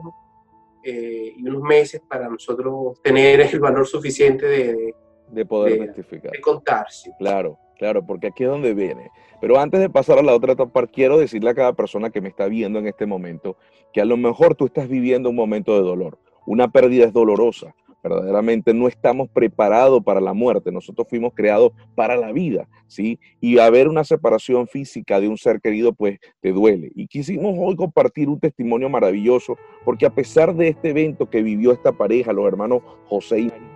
[0.84, 4.94] eh, y unos meses para nosotros tener el valor suficiente de,
[5.28, 6.32] de poder testificar.
[6.32, 6.86] De contar,
[7.18, 9.10] Claro, claro, porque aquí es donde viene.
[9.40, 12.28] Pero antes de pasar a la otra etapa, quiero decirle a cada persona que me
[12.28, 13.56] está viendo en este momento
[13.92, 16.18] que a lo mejor tú estás viviendo un momento de dolor.
[16.46, 22.16] Una pérdida es dolorosa, verdaderamente no estamos preparados para la muerte, nosotros fuimos creados para
[22.16, 23.18] la vida, ¿sí?
[23.40, 26.90] Y haber una separación física de un ser querido, pues te duele.
[26.94, 31.72] Y quisimos hoy compartir un testimonio maravilloso, porque a pesar de este evento que vivió
[31.72, 33.68] esta pareja, los hermanos José y María,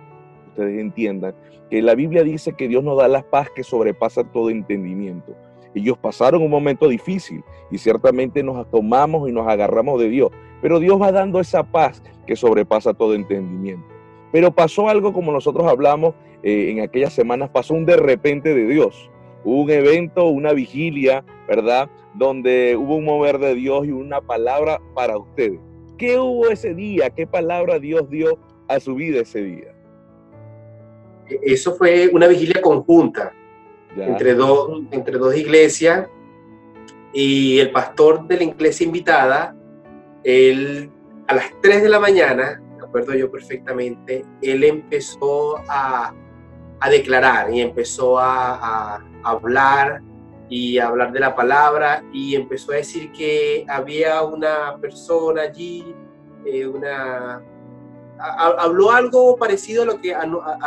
[0.49, 1.35] ustedes entiendan
[1.69, 5.35] que la Biblia dice que Dios nos da la paz que sobrepasa todo entendimiento.
[5.73, 10.29] Ellos pasaron un momento difícil y ciertamente nos tomamos y nos agarramos de Dios,
[10.61, 13.94] pero Dios va dando esa paz que sobrepasa todo entendimiento.
[14.35, 18.67] Pero pasó algo como nosotros hablamos eh, en aquellas semanas, pasó un de repente de
[18.67, 19.09] Dios.
[19.45, 21.89] Hubo un evento, una vigilia, ¿verdad?
[22.15, 25.61] Donde hubo un mover de Dios y una palabra para ustedes.
[25.97, 27.11] ¿Qué hubo ese día?
[27.11, 29.73] ¿Qué palabra Dios dio a su vida ese día?
[31.41, 33.31] Eso fue una vigilia conjunta
[33.95, 36.09] entre dos, entre dos iglesias
[37.13, 39.55] y el pastor de la iglesia invitada,
[40.25, 40.89] él
[41.25, 42.61] a las 3 de la mañana
[42.95, 46.13] recuerdo yo perfectamente, él empezó a,
[46.79, 50.03] a declarar y empezó a, hablar
[50.49, 55.95] y hablar de la palabra y empezó a decir que había una persona allí,
[56.45, 57.43] eh, una...
[58.19, 60.25] habló algo parecido a lo que a,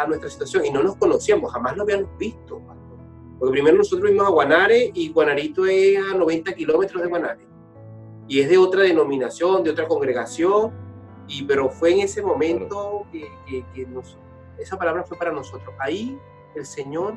[0.09, 2.61] nuestra situación y no nos conocíamos, jamás lo habíamos visto.
[3.39, 7.47] Porque primero nosotros fuimos a Guanare y Guanarito es a 90 kilómetros de Guanare.
[8.27, 10.88] Y es de otra denominación, de otra congregación,
[11.29, 13.29] y, pero fue en ese momento que,
[13.75, 13.87] que,
[14.59, 15.75] esa palabra fue para nosotros.
[15.79, 16.19] Ahí
[16.57, 17.15] el Señor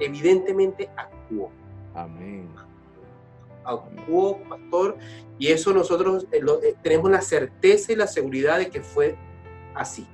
[0.00, 1.50] evidentemente actuó.
[1.94, 2.48] Amén.
[3.64, 4.96] Actuó, pastor,
[5.38, 9.14] y eso nosotros eh, eh, tenemos la certeza y la seguridad de que fue
[9.74, 10.06] así.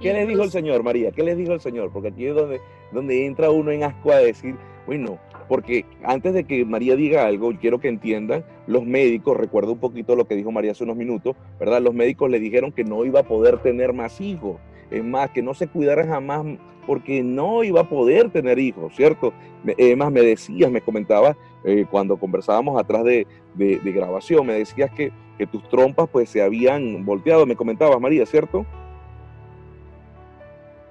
[0.00, 1.12] ¿Qué le dijo el Señor, María?
[1.12, 1.92] ¿Qué le dijo el Señor?
[1.92, 2.60] Porque aquí es donde,
[2.90, 5.18] donde entra uno en asco a decir, bueno,
[5.50, 10.14] porque antes de que María diga algo, quiero que entiendan, los médicos, recuerdo un poquito
[10.14, 11.82] lo que dijo María hace unos minutos, ¿verdad?
[11.82, 14.60] Los médicos le dijeron que no iba a poder tener más hijos.
[14.92, 16.46] es más, que no se cuidara jamás
[16.86, 19.32] porque no iba a poder tener hijos, ¿cierto?
[19.76, 25.48] Además, me decías, me comentabas eh, cuando conversábamos atrás de, grabación, me decías que, que,
[25.48, 28.64] tus trompas pues se habían volteado, me comentabas, María, ¿cierto?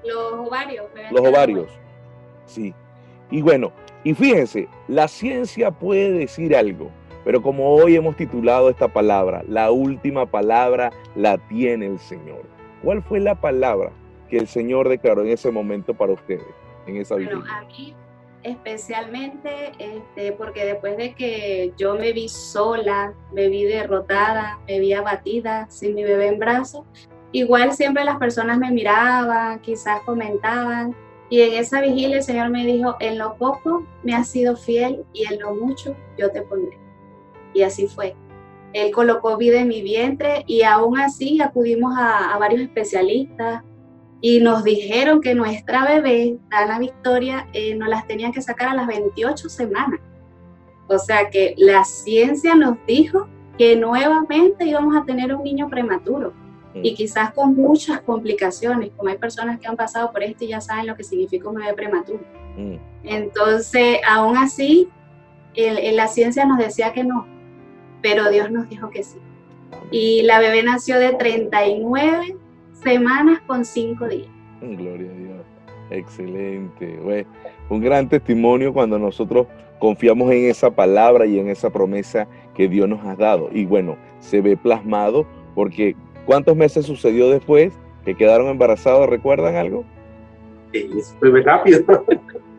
[0.03, 0.85] Los ovarios.
[1.11, 1.71] Los ovarios,
[2.45, 2.73] sí.
[3.31, 3.71] Y bueno,
[4.03, 6.89] y fíjense, la ciencia puede decir algo,
[7.25, 12.43] pero como hoy hemos titulado esta palabra, la última palabra la tiene el Señor.
[12.83, 13.91] ¿Cuál fue la palabra
[14.29, 16.45] que el Señor declaró en ese momento para ustedes,
[16.88, 17.93] en esa bueno, a mí
[18.43, 24.93] especialmente este, porque después de que yo me vi sola, me vi derrotada, me vi
[24.93, 26.85] abatida sin mi bebé en brazos,
[27.31, 30.95] igual siempre las personas me miraban, quizás comentaban,
[31.29, 35.05] y en esa vigilia el Señor me dijo, en lo poco me has sido fiel
[35.13, 36.77] y en lo mucho yo te pondré.
[37.53, 38.15] Y así fue.
[38.73, 43.63] Él colocó vida en mi vientre y aún así acudimos a, varios especialistas
[44.21, 48.75] y nos dijeron que nuestra bebé, Dana Victoria, eh, nos las tenían que sacar a
[48.75, 49.99] las 28 semanas.
[50.87, 56.33] O sea que la ciencia nos dijo que nuevamente íbamos a tener un niño prematuro.
[56.73, 60.62] Y quizás con muchas complicaciones, como hay personas que han pasado por esto y ya
[60.62, 62.19] saben lo que significa un bebé prematuro.
[62.58, 62.75] Mm.
[63.03, 64.89] Entonces, aún así,
[65.55, 67.25] la ciencia nos decía que no,
[68.01, 69.17] pero Dios nos dijo que sí.
[69.91, 72.36] Y la bebé nació de 39
[72.84, 74.29] semanas con 5 días.
[74.62, 75.29] Gloria a Dios.
[75.91, 76.99] Excelente.
[77.69, 79.47] un gran testimonio cuando nosotros
[79.79, 83.49] confiamos en esa palabra y en esa promesa que Dios nos ha dado.
[83.51, 87.73] Y bueno, se ve plasmado porque ¿cuántos meses sucedió después
[88.05, 89.10] que quedaron embarazados?
[89.10, 89.84] ¿Recuerdan algo?
[90.73, 91.79] Sí, fue muy rápido.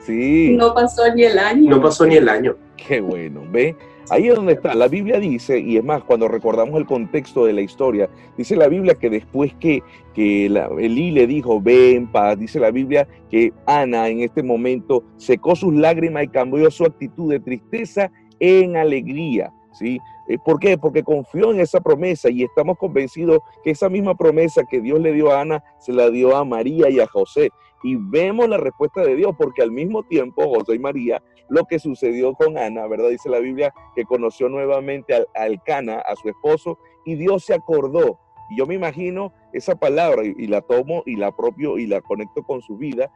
[0.00, 0.56] Sí.
[0.56, 1.70] No pasó ni el año.
[1.70, 2.56] No pasó ni el año.
[2.76, 3.76] Qué bueno, ¿ve?
[4.08, 4.74] Ahí es donde está.
[4.74, 8.66] La Biblia dice, y es más, cuando recordamos el contexto de la historia, dice la
[8.66, 9.82] Biblia que después que,
[10.14, 15.04] que Elí le dijo, ve en paz, dice la Biblia que Ana en este momento
[15.16, 19.52] secó sus lágrimas y cambió su actitud de tristeza en alegría.
[19.72, 20.00] ¿sí?
[20.30, 20.78] Eh, ¿Por qué?
[20.78, 25.12] Porque confió en esa promesa y estamos convencidos que esa misma promesa que Dios le
[25.12, 27.50] dio a Ana se la dio a María y a José.
[27.82, 31.80] Y vemos la respuesta de Dios, porque al mismo tiempo José y María lo que
[31.80, 33.08] sucedió con Ana, ¿verdad?
[33.08, 38.20] Dice la Biblia que conoció nuevamente al, Cana, a su esposo, y Dios se acordó.
[38.50, 42.44] Y yo me imagino esa palabra y, la tomo y la propio y la conecto
[42.44, 43.10] con su vida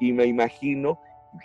[0.00, 0.98] y, me imagino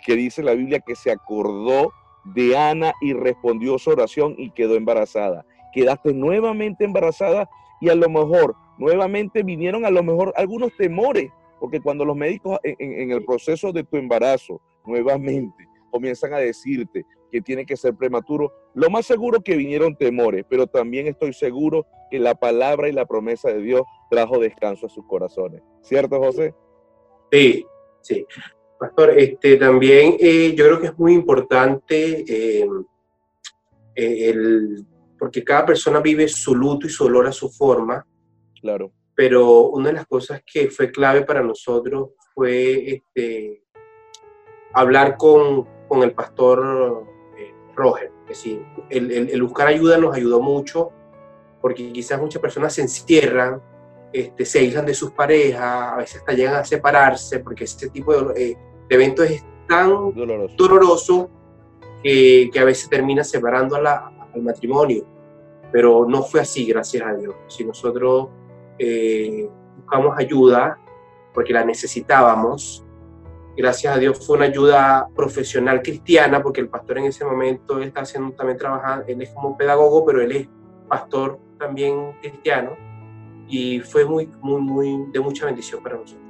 [0.04, 1.92] que dice la Biblia que se acordó
[2.24, 5.44] de Ana y respondió su oración y quedó embarazada.
[5.72, 7.48] Quedaste nuevamente embarazada
[7.80, 12.58] y a lo mejor nuevamente vinieron a lo mejor algunos temores, porque cuando los médicos
[12.62, 18.52] en el proceso de tu embarazo nuevamente comienzan a decirte que tiene que ser prematuro,
[18.74, 23.06] lo más seguro que vinieron temores, pero también estoy seguro que la palabra y la
[23.06, 25.62] promesa de Dios trajo descanso a sus corazones.
[25.82, 26.54] ¿Cierto, José?
[27.32, 27.66] Sí,
[28.02, 28.26] sí.
[28.78, 32.68] Pastor, este, también eh, yo creo que es muy importante eh,
[33.94, 34.84] eh, el,
[35.18, 38.06] porque cada persona vive su luto y su dolor a su forma.
[38.60, 38.92] Claro.
[39.14, 43.62] Pero una de las cosas que fue clave para nosotros fue este,
[44.72, 47.06] hablar con, con el pastor
[47.38, 48.10] eh, Roger.
[48.26, 48.60] Que sí,
[48.90, 50.90] el, el, buscar ayuda nos ayudó mucho,
[51.60, 53.62] porque quizás muchas personas se encierran,
[54.14, 58.14] este, se aíslan de sus parejas, a veces hasta llegan a separarse, porque ese tipo
[58.14, 59.90] de, eh, evento es tan
[60.54, 61.28] doloroso,
[62.00, 65.04] que, que, a veces termina separando a la, al matrimonio.
[65.72, 67.34] Pero no fue así, gracias a Dios.
[67.48, 68.28] Si nosotros
[68.78, 70.78] eh, buscamos ayuda,
[71.32, 72.84] porque la necesitábamos,
[73.56, 77.88] gracias a Dios fue una ayuda profesional cristiana, porque el pastor en ese momento él
[77.88, 80.48] está haciendo también trabajando, él es como pedagogo, pero él es
[80.88, 82.76] pastor también cristiano,
[83.48, 86.22] y fue muy, muy, muy de mucha bendición para nosotros.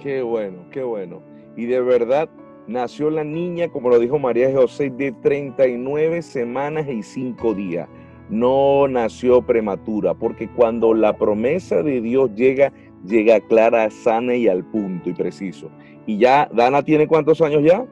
[0.00, 1.22] Qué bueno, qué bueno.
[1.56, 2.28] Y de verdad
[2.66, 7.88] nació la niña, como lo dijo María José, de 39 semanas y 5 días.
[8.28, 12.72] No nació prematura, porque cuando la promesa de Dios llega,
[13.04, 15.70] llega clara, sana y al punto y preciso.
[16.06, 17.84] Y ya, Dana tiene cuántos años ya?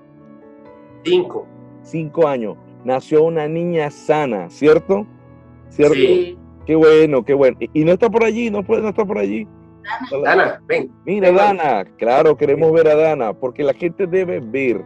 [1.05, 1.47] Cinco.
[1.83, 2.57] Cinco años.
[2.85, 5.07] Nació una niña sana, ¿cierto?
[5.69, 5.95] ¿Cierto?
[5.95, 6.39] Sí.
[6.71, 7.57] Qué bueno, qué bueno.
[7.75, 9.45] Y, no está por allí, no puede, no está por allí.
[10.23, 10.89] Dana, ven.
[11.05, 14.81] Mira, Dana, claro, queremos ver a Dana, porque la gente debe ver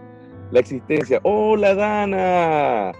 [0.51, 1.21] la existencia.
[1.25, 2.93] Hola, Dana.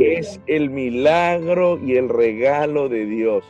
[0.00, 3.44] Es el milagro y el regalo de Dios.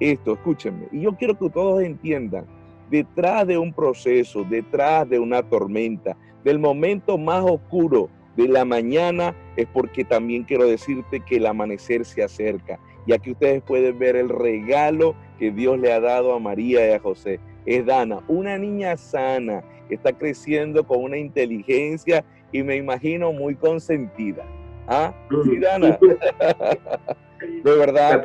[0.00, 0.88] Esto, escúchenme.
[0.92, 2.46] Y yo quiero que todos entiendan
[2.90, 9.34] detrás de un proceso, detrás de una tormenta, del momento más oscuro de la mañana,
[9.58, 12.78] es porque también quiero decirte que el amanecer se acerca.
[13.08, 16.92] Y aquí ustedes pueden ver el regalo que Dios le ha dado a María y
[16.92, 17.40] a José.
[17.64, 23.54] es Dana, una niña sana que está creciendo con una inteligencia y me imagino muy
[23.54, 24.44] consentida.
[24.86, 25.14] ¿Ah?
[25.42, 25.98] Sí, Dana.
[27.64, 28.22] de verdad.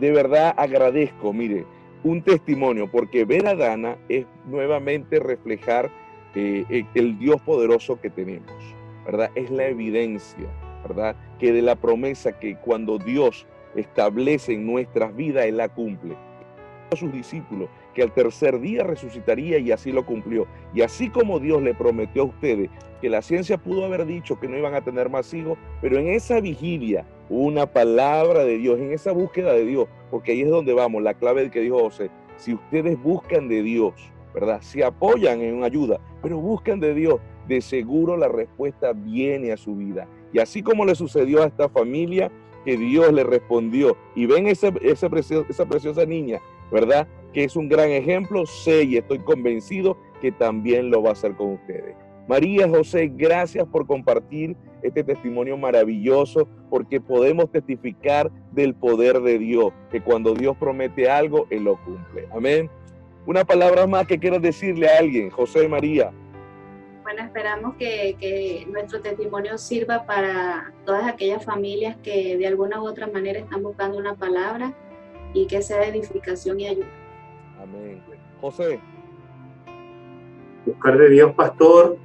[0.00, 1.66] De verdad agradezco, mire,
[2.04, 5.90] un testimonio, porque ver a Dana es nuevamente reflejar
[6.34, 8.50] eh, el Dios poderoso que tenemos,
[9.04, 9.30] ¿verdad?
[9.34, 10.48] Es la evidencia,
[10.88, 11.16] ¿verdad?
[11.38, 16.16] Que de la promesa que cuando Dios establece en nuestras vidas, Él la cumple.
[16.92, 20.46] A sus discípulos que al tercer día resucitaría y así lo cumplió.
[20.74, 22.68] Y así como Dios le prometió a ustedes
[23.00, 26.08] que la ciencia pudo haber dicho que no iban a tener más hijos, pero en
[26.08, 30.74] esa vigilia, una palabra de Dios, en esa búsqueda de Dios, porque ahí es donde
[30.74, 33.94] vamos, la clave de que dijo José, si ustedes buscan de Dios,
[34.34, 34.60] ¿verdad?
[34.60, 39.56] Se apoyan en una ayuda, pero buscan de Dios, de seguro la respuesta viene a
[39.56, 40.08] su vida.
[40.32, 42.30] Y así como le sucedió a esta familia,
[42.64, 43.96] que Dios le respondió.
[44.14, 47.06] Y ven esa, esa, preciosa niña, ¿verdad?
[47.32, 48.46] Que es un gran ejemplo.
[48.46, 51.94] Sé y estoy convencido que también lo va a hacer con ustedes.
[52.26, 59.72] María José, gracias por compartir este testimonio maravilloso, porque podemos testificar del poder de Dios,
[59.90, 62.26] que cuando Dios promete algo, Él lo cumple.
[62.34, 62.70] Amén.
[63.26, 66.12] Una palabra más que quiero decirle a alguien, José María.
[67.04, 73.06] Bueno, esperamos que, nuestro testimonio sirva para todas aquellas familias que de alguna u otra
[73.06, 74.72] manera están buscando una palabra
[75.34, 76.86] y que sea edificación y ayuda.
[77.62, 78.02] Amén.
[78.40, 78.80] José.
[80.64, 81.98] Buscar de Dios, pastor,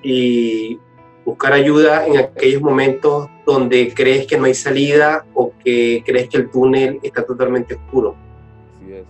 [0.00, 0.78] y
[1.24, 6.36] buscar ayuda en aquellos momentos donde crees que no hay salida o que crees que
[6.36, 8.14] el túnel está totalmente oscuro.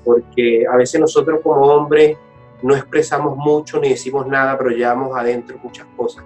[0.03, 2.17] Porque a veces nosotros como hombres
[2.63, 6.25] no expresamos mucho ni decimos nada, pero llevamos adentro muchas cosas.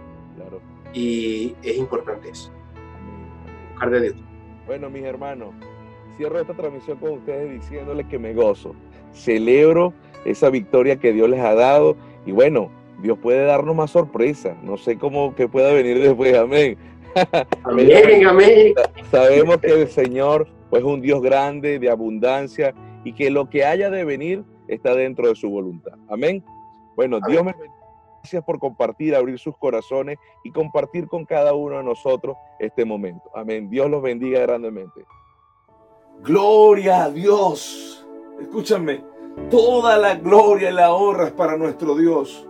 [0.93, 2.53] Y es importante eso.
[3.71, 4.17] Buscar de Dios.
[4.67, 5.53] Bueno, mis hermanos,
[6.17, 8.75] cierro esta transmisión con ustedes diciéndoles que me gozo.
[9.13, 9.93] Celebro
[10.25, 11.97] esa victoria que Dios les ha dado.
[12.25, 12.71] Y bueno,
[13.03, 14.57] Dios puede darnos más sorpresa.
[14.63, 16.37] No sé cómo que pueda venir después.
[16.37, 16.79] Amén.
[17.65, 18.75] Amén, amén.
[19.11, 23.65] Sabemos que el Señor pues, es un Dios grande, de abundancia, y que lo que
[23.65, 25.95] haya de venir está dentro de su voluntad.
[26.09, 26.45] Amén.
[26.97, 27.75] Bueno, Dios me bendiga.
[28.25, 33.31] Gracias por compartir, abrir sus corazones y compartir con cada uno de nosotros este momento.
[33.35, 33.69] Amén.
[33.69, 35.05] Dios los bendiga grandemente.
[36.23, 38.07] Gloria a Dios.
[38.41, 39.05] Escúchame,
[39.51, 42.49] toda la gloria y la honra es para nuestro Dios.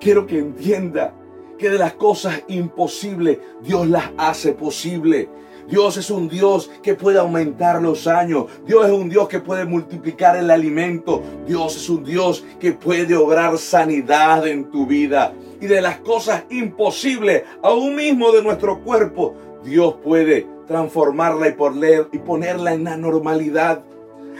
[0.00, 1.12] Quiero que entienda
[1.58, 5.28] que de las cosas imposibles Dios las hace posible.
[5.68, 8.46] Dios es un Dios que puede aumentar los años.
[8.66, 11.22] Dios es un Dios que puede multiplicar el alimento.
[11.46, 15.32] Dios es un Dios que puede obrar sanidad en tu vida.
[15.60, 22.72] Y de las cosas imposibles, aún mismo de nuestro cuerpo, Dios puede transformarla y, ponerla
[22.72, 23.82] en la normalidad.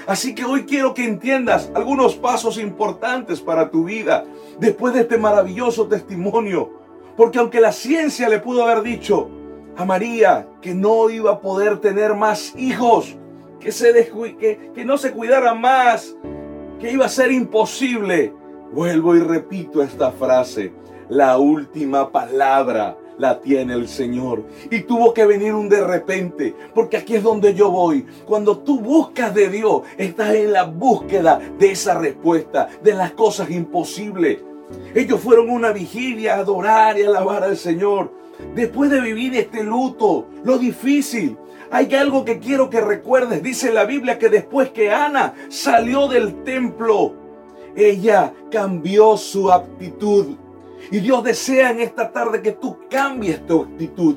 [0.06, 4.24] Así que hoy quiero que entiendas algunos pasos importantes para tu vida
[4.58, 6.70] después de este maravilloso testimonio.
[7.16, 9.28] Porque aunque la ciencia le pudo haber dicho,
[9.80, 13.16] a María que no iba a poder tener más hijos,
[13.58, 13.92] que, se
[14.38, 16.14] que, que no se cuidara más,
[16.78, 18.34] que iba a ser imposible.
[18.72, 20.72] Vuelvo y repito esta frase,
[21.08, 24.44] la última palabra la tiene el Señor.
[24.70, 28.06] Y tuvo que venir un de repente, porque aquí es donde yo voy.
[28.26, 33.50] Cuando tú buscas de Dios, estás en la búsqueda de esa respuesta, de las cosas
[33.50, 34.38] imposibles.
[34.94, 38.20] Ellos fueron una vigilia a adorar y alabar al Señor
[38.54, 41.36] después de vivir este luto, lo difícil,
[41.70, 43.42] hay algo que quiero que recuerdes.
[43.42, 47.14] Dice la Biblia que después que Ana salió del templo,
[47.76, 50.36] ella cambió su actitud.
[50.90, 54.16] Y Dios desea en esta tarde que tú cambies tu actitud.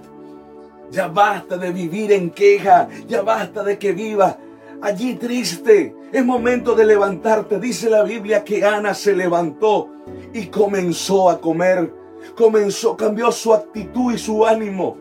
[0.90, 4.38] Ya basta de vivir en queja, ya basta de que vivas
[4.82, 5.96] allí triste.
[6.12, 7.60] Es momento de levantarte.
[7.60, 9.90] Dice la Biblia que Ana se levantó
[10.34, 11.94] y comenzó a comer
[12.36, 14.98] comenzó, cambió su actitud y su ánimo.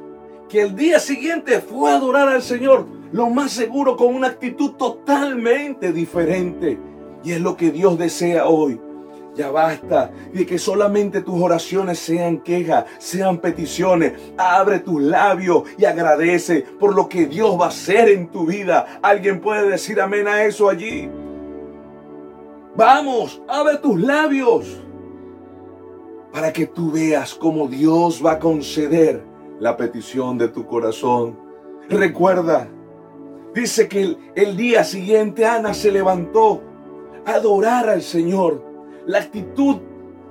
[0.48, 4.72] Que el día siguiente fue a adorar al Señor, lo más seguro con una actitud
[4.72, 6.78] totalmente diferente.
[7.24, 8.80] Y es lo que Dios desea hoy.
[9.35, 14.12] Ya basta de que solamente tus oraciones sean quejas, sean peticiones.
[14.36, 19.01] Abre tus labios y agradece por lo que Dios va a hacer en tu vida.
[19.01, 21.09] ¿Alguien puede decir amén a eso allí?
[22.76, 24.82] Vamos, abre tus labios
[26.33, 29.22] para que tú veas cómo Dios va a conceder
[29.61, 31.39] la petición de tu corazón.
[31.89, 32.68] Recuerda,
[33.55, 36.62] dice que el, día siguiente Ana se levantó
[37.26, 38.64] a adorar al Señor.
[39.07, 39.76] La actitud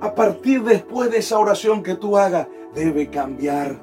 [0.00, 3.80] a partir después de esa oración que tú hagas debe cambiar.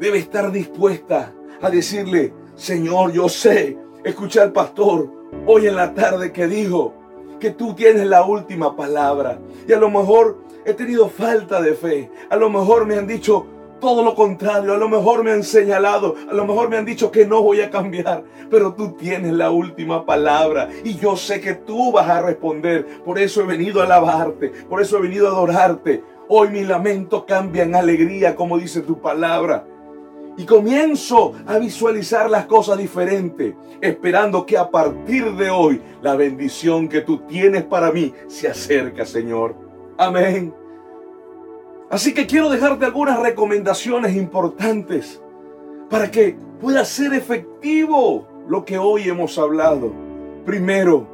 [0.00, 5.12] Debe estar dispuesta a decirle, Señor, yo sé, escucha al pastor
[5.46, 6.94] hoy en la tarde que dijo,
[7.38, 9.38] que tú tienes la última palabra.
[9.66, 10.38] Y a lo mejor
[10.70, 12.10] he tenido falta de fe.
[12.30, 13.46] A lo mejor me han dicho
[13.80, 14.74] todo lo contrario.
[14.74, 16.14] A lo mejor me han señalado.
[16.30, 18.24] A lo mejor me han dicho que no voy a cambiar.
[18.50, 20.68] Pero tú tienes la última palabra.
[20.84, 22.86] Y yo sé que tú vas a responder.
[23.04, 24.50] Por eso he venido a alabarte.
[24.68, 26.04] Por eso he venido a adorarte.
[26.28, 29.66] Hoy mi lamento cambia en alegría, como dice tu palabra.
[30.36, 36.88] Y comienzo a visualizar las cosas diferentes, esperando que a partir de hoy la bendición
[36.88, 39.56] que tú tienes para mí se acerca, Señor.
[39.98, 40.59] Amén.
[41.90, 45.20] Así que quiero dejarte algunas recomendaciones importantes
[45.90, 49.92] para que pueda ser efectivo lo que hoy hemos hablado.
[50.46, 51.06] Primero,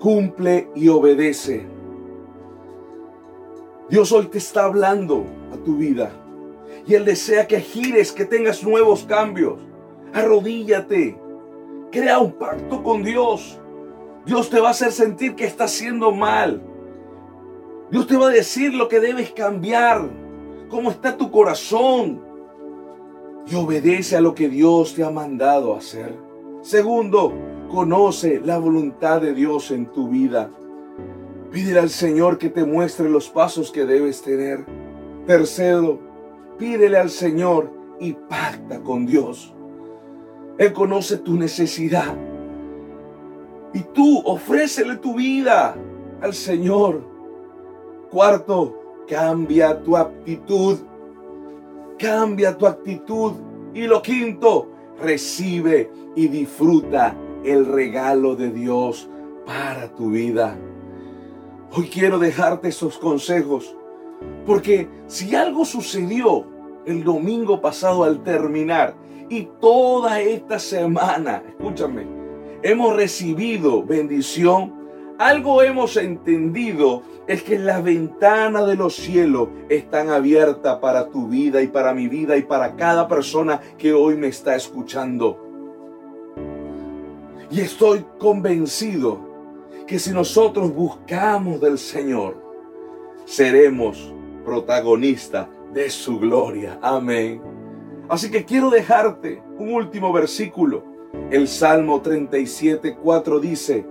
[0.00, 1.64] cumple y obedece.
[3.88, 6.10] Dios hoy te está hablando a tu vida
[6.84, 9.60] y Él desea que gires, que tengas nuevos cambios.
[10.12, 11.16] Arrodíllate,
[11.92, 13.60] crea un pacto con Dios.
[14.26, 16.60] Dios te va a hacer sentir que estás haciendo mal.
[17.92, 20.08] Dios te va a decir lo que debes cambiar,
[20.70, 22.22] cómo está tu corazón.
[23.46, 26.16] Y obedece a lo que Dios te ha mandado hacer.
[26.62, 27.34] Segundo,
[27.70, 30.48] conoce la voluntad de Dios en tu vida.
[31.50, 34.64] Pídele al Señor que te muestre los pasos que debes tener.
[35.26, 36.00] Tercero,
[36.56, 37.70] pídele al Señor
[38.00, 39.54] y pacta con Dios.
[40.56, 42.16] Él conoce tu necesidad.
[43.74, 45.76] Y tú ofrécele tu vida
[46.22, 47.11] al Señor.
[48.12, 50.76] Cuarto, cambia tu actitud.
[51.98, 53.32] Cambia tu actitud.
[53.72, 54.68] Y lo quinto,
[55.00, 59.08] recibe y disfruta el regalo de Dios
[59.46, 60.58] para tu vida.
[61.74, 63.74] Hoy quiero dejarte esos consejos,
[64.44, 66.44] porque si algo sucedió
[66.84, 68.94] el domingo pasado al terminar
[69.30, 72.06] y toda esta semana, escúchame,
[72.62, 74.81] hemos recibido bendición,
[75.18, 81.62] algo hemos entendido es que las ventanas de los cielos están abiertas para tu vida
[81.62, 85.38] y para mi vida y para cada persona que hoy me está escuchando.
[87.50, 89.20] Y estoy convencido
[89.86, 92.36] que si nosotros buscamos del Señor,
[93.24, 94.12] seremos
[94.44, 96.78] protagonistas de su gloria.
[96.82, 97.40] Amén.
[98.08, 100.84] Así que quiero dejarte un último versículo.
[101.30, 103.86] El Salmo 37, 4 dice,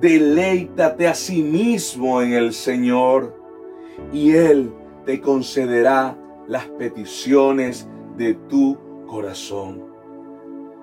[0.00, 3.34] deleítate a sí mismo en el Señor
[4.12, 4.72] y Él
[5.04, 8.76] te concederá las peticiones de tu
[9.06, 9.82] corazón.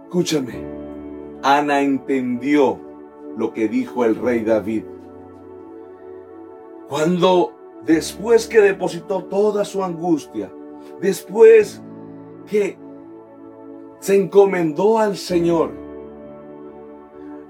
[0.03, 0.63] Escúchame,
[1.43, 2.79] Ana entendió
[3.37, 4.83] lo que dijo el rey David.
[6.87, 7.53] Cuando
[7.85, 10.51] después que depositó toda su angustia,
[11.01, 11.81] después
[12.47, 12.77] que
[13.99, 15.84] se encomendó al Señor,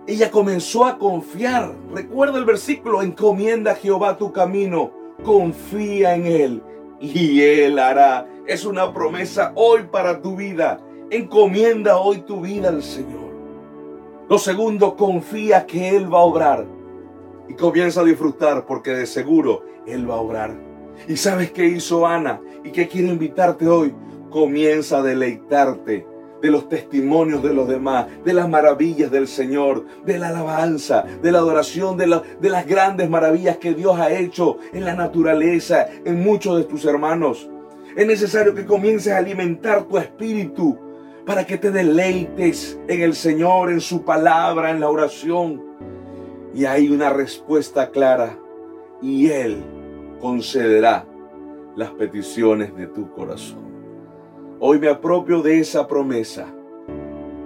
[0.07, 1.73] ella comenzó a confiar.
[1.93, 4.91] Recuerda el versículo, encomienda a Jehová tu camino,
[5.23, 6.63] confía en Él
[6.99, 8.27] y Él hará.
[8.45, 10.79] Es una promesa hoy para tu vida.
[11.09, 13.25] Encomienda hoy tu vida al Señor.
[14.29, 16.65] Lo segundo, confía que Él va a obrar.
[17.47, 20.55] Y comienza a disfrutar porque de seguro Él va a obrar.
[21.07, 22.41] ¿Y sabes qué hizo Ana?
[22.63, 23.93] ¿Y qué quiero invitarte hoy?
[24.29, 26.05] Comienza a deleitarte
[26.45, 31.31] de los testimonios de los demás, de las maravillas del Señor, de la alabanza, de
[31.31, 36.21] la adoración, de, de las grandes maravillas que Dios ha hecho en la naturaleza, en
[36.21, 37.49] muchos de tus hermanos.
[37.97, 40.77] Es necesario que comiences a alimentar tu espíritu
[41.25, 45.63] para que te deleites en el Señor, en su palabra, en la oración.
[46.53, 48.37] Y hay una respuesta clara
[49.01, 49.63] y Él
[50.21, 51.07] concederá
[51.75, 53.64] las peticiones de tu corazón.
[54.67, 56.47] Hoy me apropio de esa promesa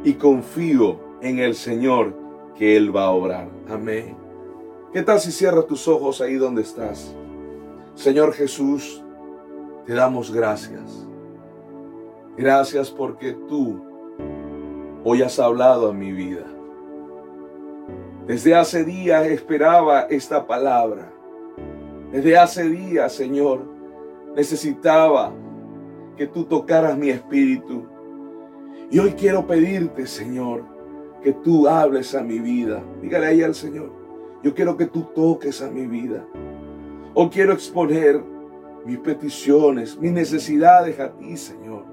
[0.06, 2.16] y confío en el Señor
[2.56, 3.50] que Él va a obrar.
[3.68, 4.16] Amén.
[4.94, 7.14] ¿Qué tal si cierras tus ojos ahí donde estás?
[7.94, 9.04] Señor Jesús,
[9.86, 11.06] te damos gracias
[12.38, 13.84] Gracias porque tú
[15.04, 16.46] hoy has hablado a mi vida.
[18.28, 21.12] Desde hace días esperaba esta palabra.
[22.14, 23.66] Desde hace días, Señor,
[24.38, 25.34] necesitaba
[26.20, 27.86] que tú tocaras mi espíritu.
[28.92, 30.66] Y hoy quiero pedirte, Señor,
[31.24, 32.84] que tú hables a mi vida.
[33.02, 33.90] Dígale ahí al Señor,
[34.44, 36.28] yo quiero que tú toques a mi vida.
[37.14, 38.22] Hoy quiero exponer
[38.86, 41.86] mis peticiones, mis necesidades a ti, Señor.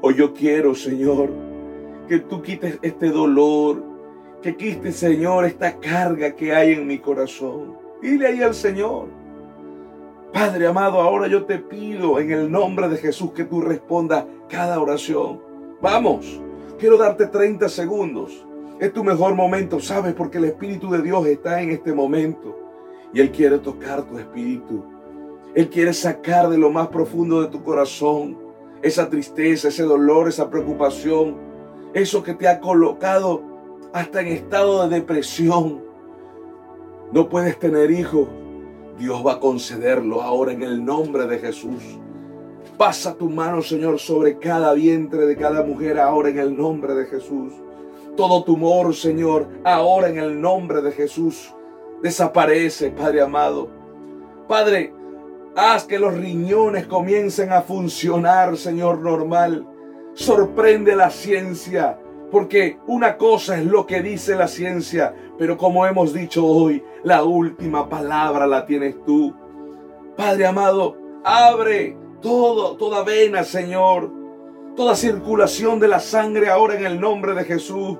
[0.00, 1.28] Hoy yo quiero, Señor,
[2.08, 3.84] que tú quites este dolor,
[4.40, 7.76] que quites, Señor, esta carga que hay en mi corazón.
[8.00, 9.08] Dile ahí al Señor.
[10.32, 14.80] Padre amado, ahora yo te pido en el nombre de Jesús que tú respondas cada
[14.80, 15.40] oración.
[15.80, 16.40] Vamos,
[16.78, 18.46] quiero darte 30 segundos
[18.80, 20.14] Es tu mejor momento, ¿sabes?
[20.14, 22.58] Porque el Espíritu de Dios está en este momento.
[23.12, 24.82] Y Él quiere tocar tu espíritu.
[25.54, 28.38] Él quiere sacar de lo más profundo de tu corazón
[28.82, 31.36] esa tristeza, ese dolor, esa preocupación,
[31.94, 33.42] eso que te ha colocado
[33.92, 35.82] hasta en estado de depresión.
[37.12, 38.28] No puedes tener hijos.
[38.98, 41.82] Dios va a concederlo ahora en el nombre de Jesús.
[42.76, 47.06] Pasa tu mano, Señor, sobre cada vientre de cada mujer ahora en el nombre de
[47.06, 47.52] Jesús.
[48.16, 51.54] Todo tumor, Señor, ahora en el nombre de Jesús.
[52.02, 53.68] Desaparece, Padre amado.
[54.48, 54.92] Padre,
[55.56, 59.66] haz que los riñones comiencen a funcionar, Señor, normal.
[60.14, 61.98] Sorprende la ciencia,
[62.32, 67.24] porque una cosa es lo que dice la ciencia, pero como hemos dicho hoy, la
[67.24, 69.34] última palabra la tienes tú.
[70.16, 74.10] Padre amado, abre todo, toda vena, Señor,
[74.74, 77.98] toda circulación de la sangre ahora en el nombre de Jesús.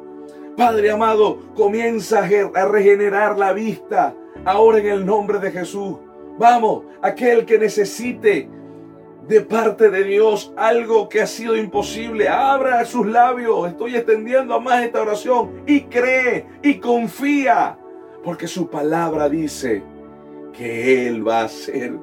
[0.57, 4.17] Padre amado, comienza a regenerar la vista
[4.47, 5.97] ahora en el nombre de Jesús.
[6.39, 8.49] Vamos, aquel que necesite
[9.29, 13.69] de parte de Dios algo que ha sido imposible, abra sus labios.
[13.69, 17.79] Estoy extendiendo a más esta oración y cree y confía,
[18.25, 19.83] porque su palabra dice
[20.53, 21.95] que Él va a hacer.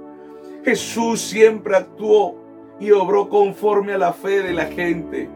[0.64, 2.36] Jesús siempre actuó
[2.80, 5.30] y obró conforme a la fe de la gente.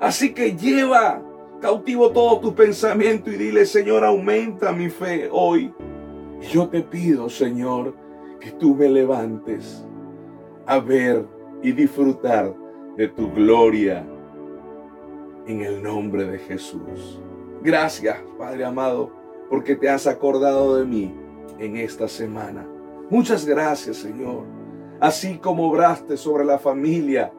[0.00, 1.22] Así que lleva
[1.60, 5.72] cautivo todo tu pensamiento y dile, Señor, aumenta mi fe hoy.
[6.40, 7.94] Y yo te pido, Señor,
[8.40, 9.84] que tú me levantes
[10.66, 11.26] a ver
[11.62, 12.54] y disfrutar
[12.96, 14.06] de tu gloria
[15.46, 17.20] en el nombre de Jesús.
[17.62, 19.10] Gracias, Padre amado,
[19.48, 21.14] porque te has acordado de mí
[21.58, 22.66] en esta semana.
[23.10, 24.44] Muchas gracias, Señor.
[25.00, 27.32] Así como obraste sobre la familia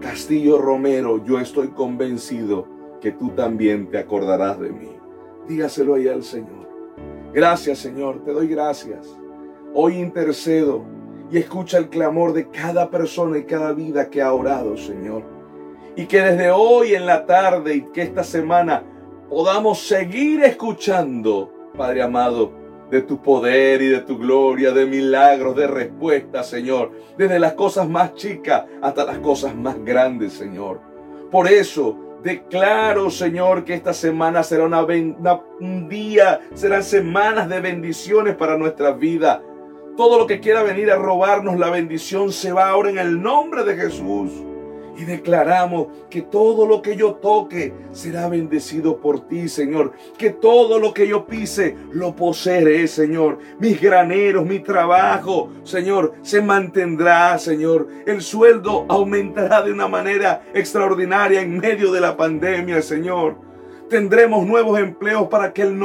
[0.00, 2.66] Castillo Romero, yo estoy convencido
[3.00, 4.90] que tú también te acordarás de mí.
[5.48, 6.68] Dígaselo ahí al Señor.
[7.32, 9.18] Gracias, Señor, te doy gracias.
[9.74, 10.84] Hoy intercedo
[11.30, 15.22] y escucha el clamor de cada persona y cada vida que ha orado, Señor.
[15.96, 18.82] Y que desde hoy en la tarde y que esta semana
[19.28, 22.52] podamos seguir escuchando, Padre amado,
[22.90, 26.92] de tu poder y de tu gloria, de milagros, de respuestas, Señor.
[27.16, 30.80] Desde las cosas más chicas hasta las cosas más grandes, Señor.
[31.30, 34.82] Por eso declaro, Señor, que esta semana será una,
[35.60, 39.42] un día, serán semanas de bendiciones para nuestra vida.
[39.96, 43.64] Todo lo que quiera venir a robarnos la bendición se va ahora en el nombre
[43.64, 44.30] de Jesús.
[44.98, 49.92] Y declaramos que todo lo que yo toque será bendecido por ti, Señor.
[50.18, 53.38] Que todo lo que yo pise lo poseeré, Señor.
[53.58, 57.88] Mis graneros, mi trabajo, Señor, se mantendrá, Señor.
[58.06, 63.36] El sueldo aumentará de una manera extraordinaria en medio de la pandemia, Señor.
[63.88, 65.78] Tendremos nuevos empleos para aquel,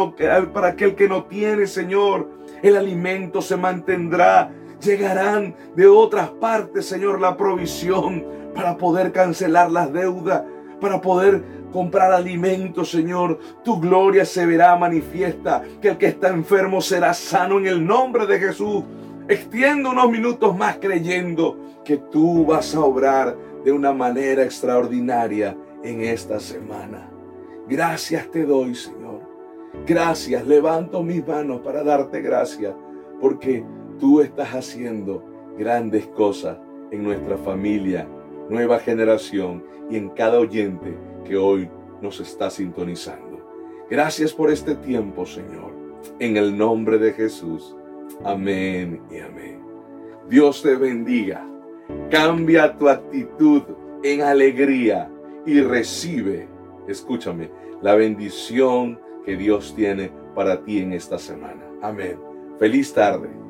[0.54, 4.52] para aquel que no tiene, Señor el alimento se mantendrá.
[4.82, 10.44] Llegarán de otras partes, Señor, la provisión para poder cancelar las deudas,
[10.80, 13.40] para poder comprar alimento, Señor.
[13.64, 18.26] Tu gloria se verá manifiesta, que el que está enfermo será sano en el nombre
[18.26, 18.84] de Jesús.
[19.28, 26.02] Extiendo unos minutos más creyendo que tú vas a obrar de una manera extraordinaria en
[26.02, 27.10] esta semana.
[27.68, 29.21] Gracias te doy, Señor.
[29.86, 32.74] Gracias, levanto mis manos para darte gracias,
[33.20, 33.64] porque
[34.00, 35.24] tú estás haciendo
[35.58, 36.58] grandes cosas
[36.92, 38.08] en nuestra familia,
[38.50, 41.70] nueva generación y en cada oyente que hoy
[42.02, 43.40] nos está sintonizando.
[43.90, 45.72] Gracias por este tiempo, Señor.
[46.20, 47.76] En el nombre de Jesús.
[48.24, 49.62] Amén y amén.
[50.30, 51.46] Dios te bendiga.
[52.10, 53.64] Cambia tu actitud
[54.04, 55.10] en alegría
[55.46, 56.48] y recibe,
[56.88, 57.50] escúchame,
[57.82, 61.64] la bendición que Dios tiene para ti en esta semana.
[61.82, 62.20] Amén.
[62.60, 63.41] Feliz tarde.